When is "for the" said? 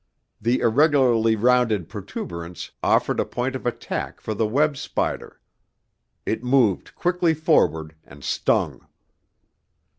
4.19-4.47